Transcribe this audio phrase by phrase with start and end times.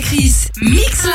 [0.00, 0.48] Chris.
[0.60, 1.11] Mix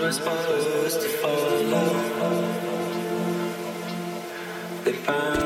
[0.00, 0.10] Live.
[4.86, 5.43] is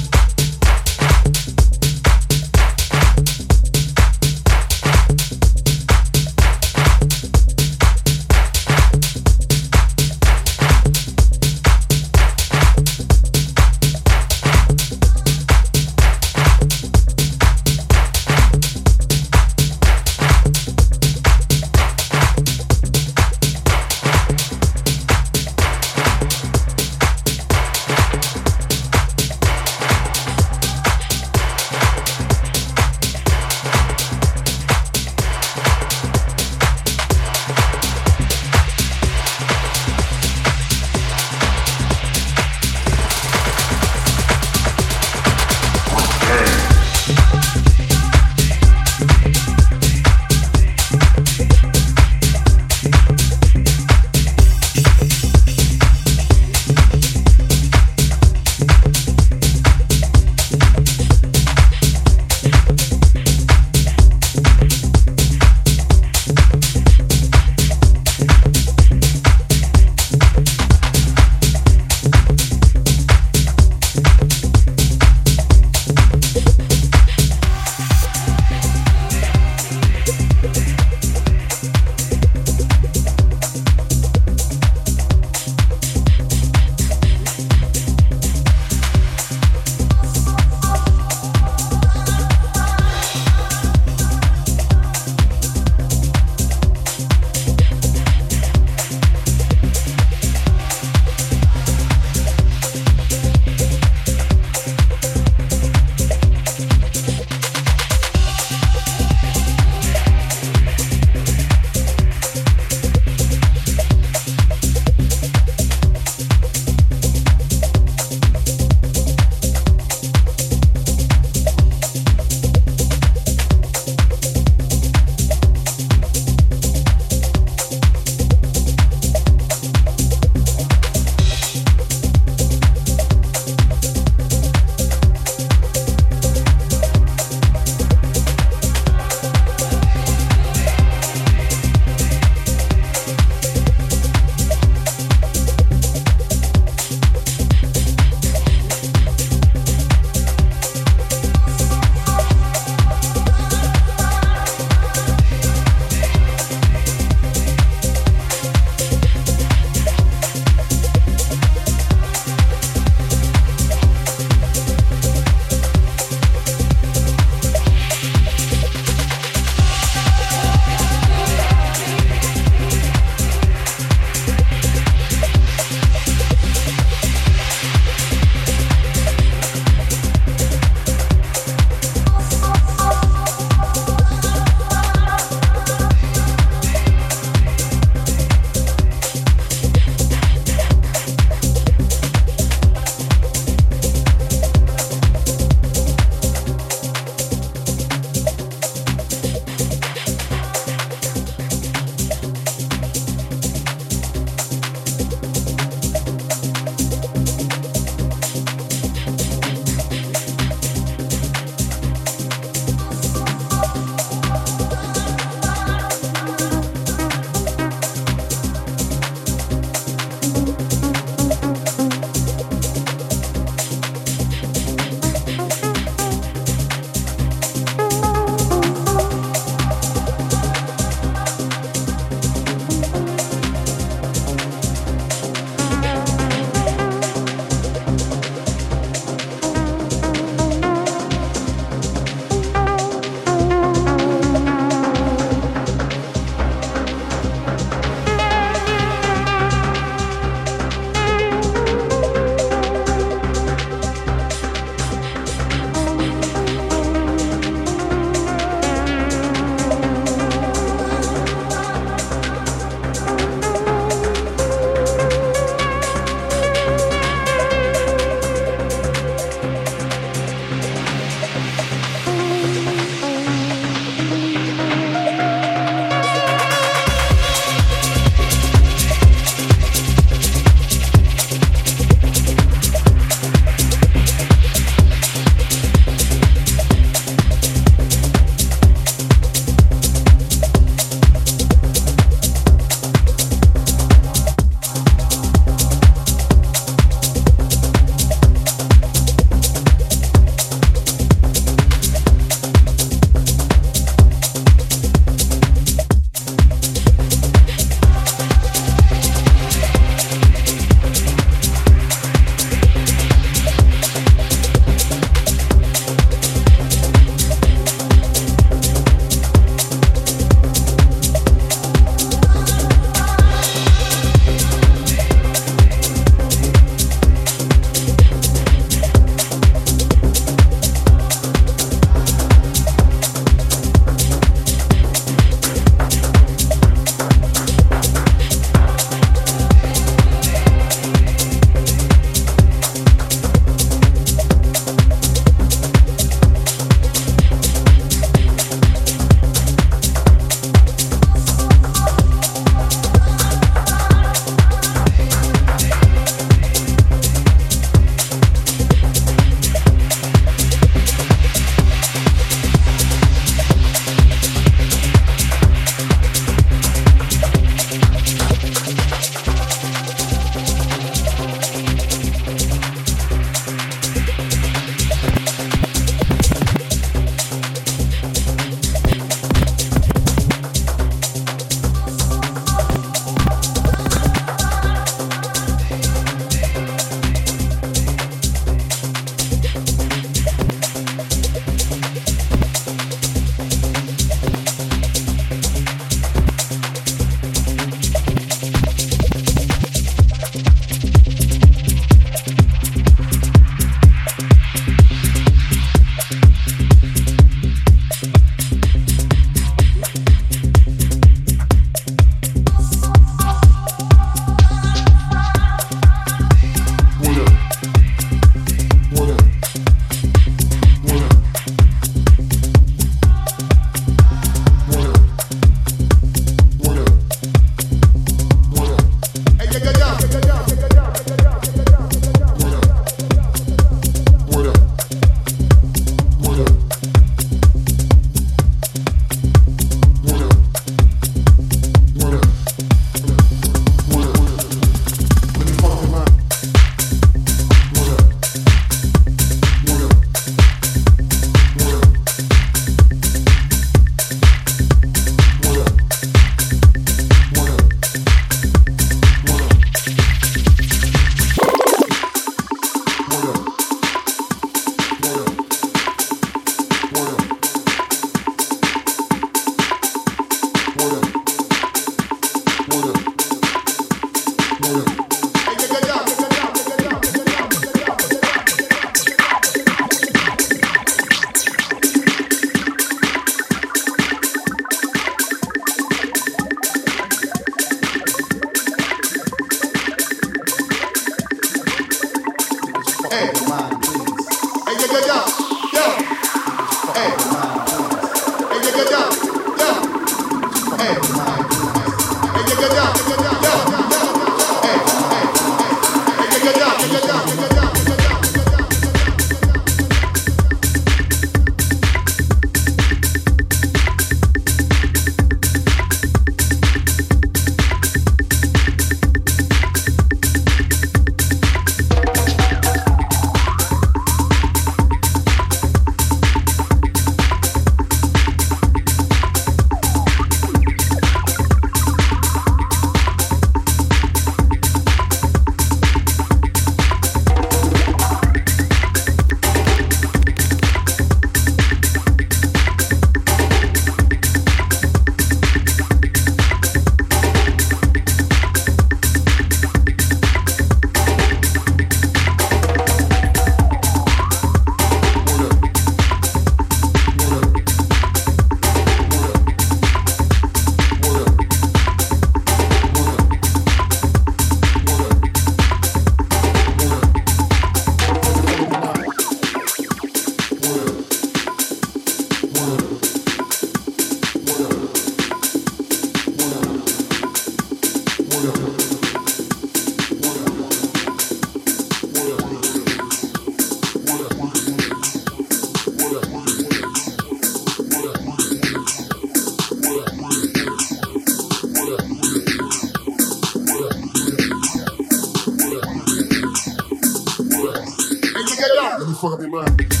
[599.49, 600.00] Fatima.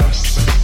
[0.00, 0.57] us.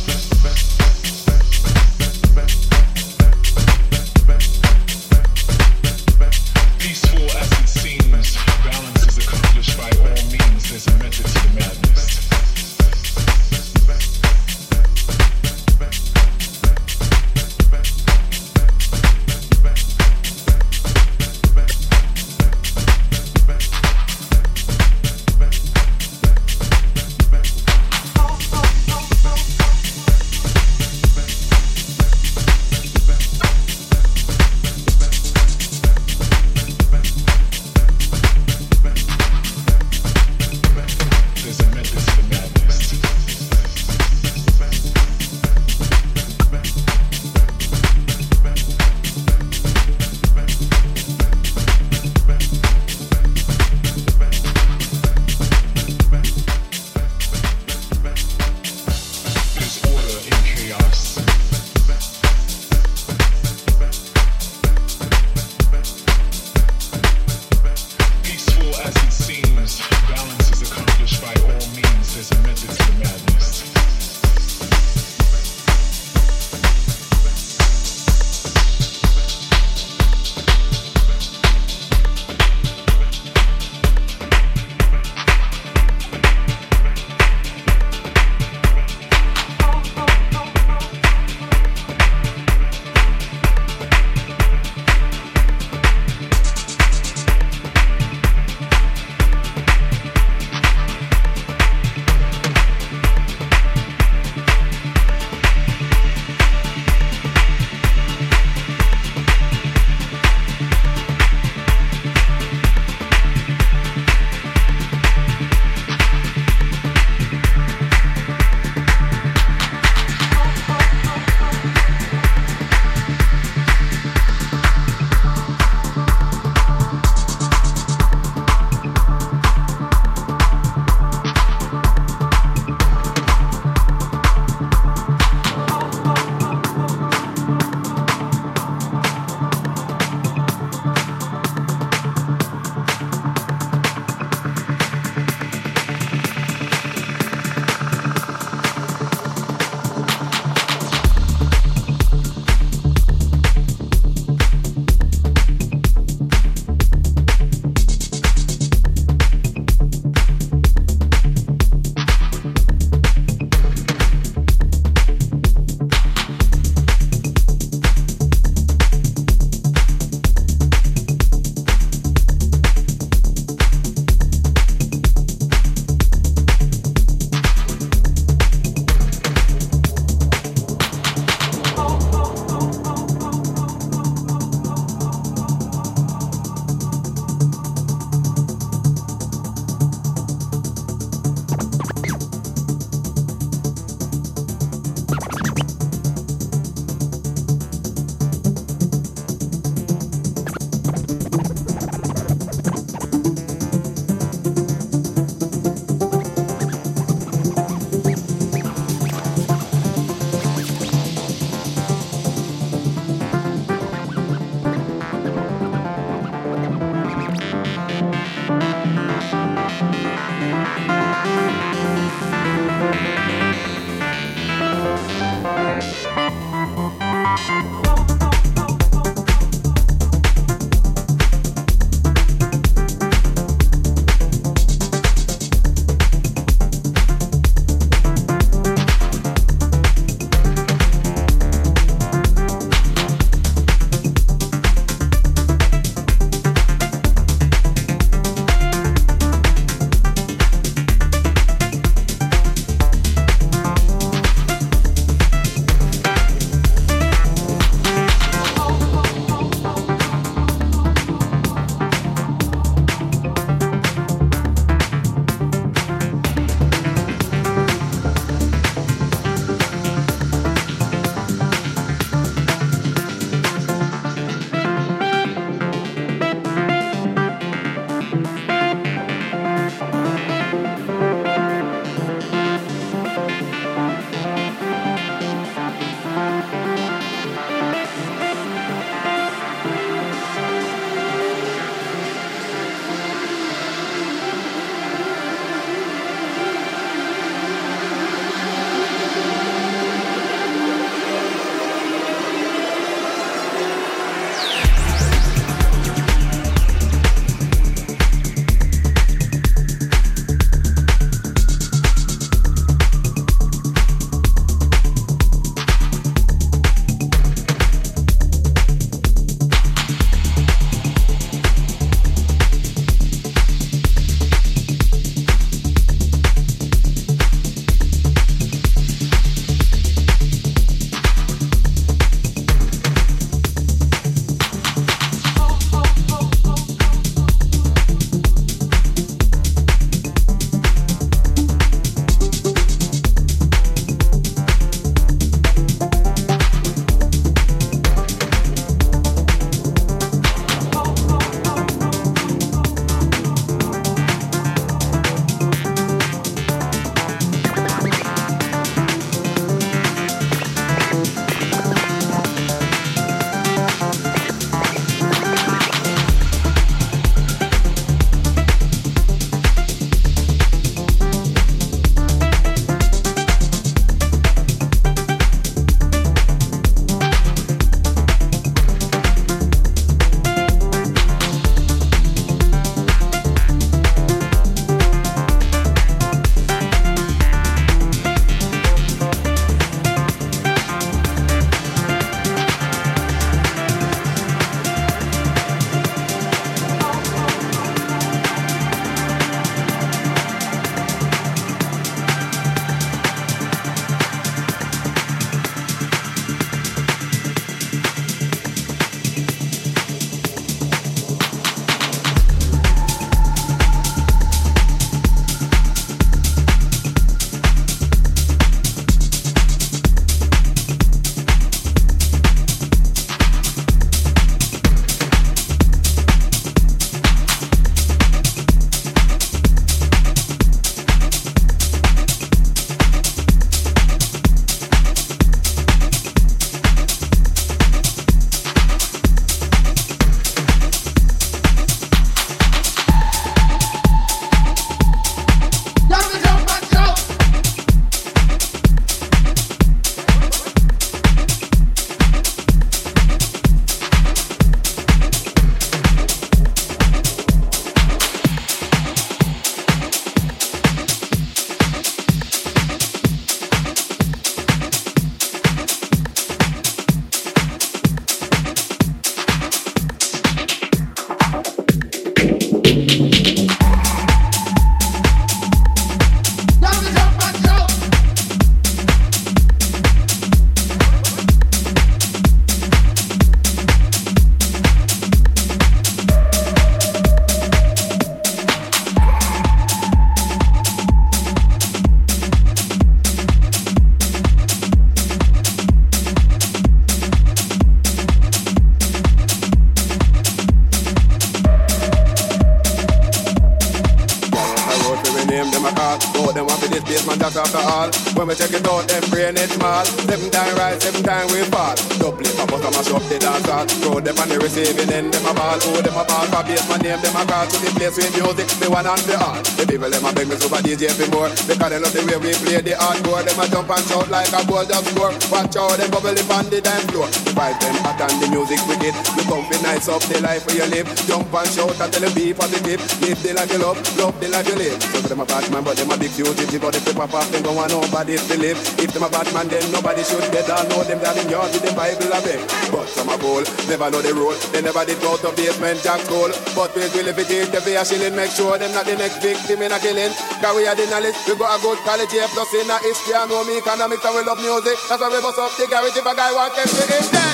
[514.44, 515.56] Receiving end, them a ball.
[515.56, 517.48] Oh, them a ball for basement name them a call.
[517.48, 519.40] To the place with music, the one on the all.
[519.56, 521.32] The people them a beg me super DJ for more.
[521.48, 523.24] Because they love the way we play the hardcore.
[523.24, 525.16] Them a jump and shout like a ball just score.
[525.32, 527.08] Watch out, them bubble up on the dance floor.
[527.24, 528.94] The vibe them hot and the music wicked.
[529.24, 530.88] Come fi nice up the life where you live.
[531.08, 532.80] Jump and shout and tell them be positive.
[533.04, 534.80] Live the life you love, love the life you live.
[534.80, 536.56] So them a bad man, but them a big fugitive.
[536.56, 538.56] But if they pop off, them don't want nobody to live.
[538.80, 540.48] If them a bad man, then nobody should dead.
[540.48, 542.40] All know them that in yard with the Bible a beg.
[542.72, 544.32] But some a goal, never know the rule.
[544.56, 546.32] They never did go to Basement Jaxx school.
[546.56, 549.20] But we will if it is the a shilling, make sure them not the next
[549.20, 550.12] victim in a killing.
[550.40, 553.12] Cause we are the knowledge, we got a good college here, plus in a history,
[553.12, 554.80] I know me economics and we love music.
[554.88, 557.33] That's why we bust up the garage if a guy want them to him dead.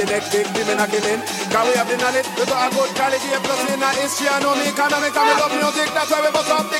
[0.00, 1.20] The next victim in a killing.
[1.20, 4.56] We have the knowledge, we got a good quality, plus in a history, I know
[4.56, 6.79] me economics, and we love music, that's why we bust up the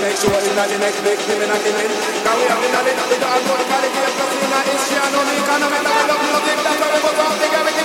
[0.00, 3.02] next show, not the next big thing, in the next Now we have the next,
[3.10, 4.78] we don't have no, we can't get it, we not in
[5.42, 7.77] can't make the love, we we